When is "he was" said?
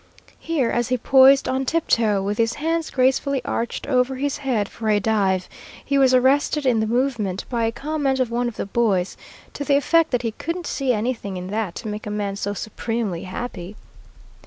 5.85-6.11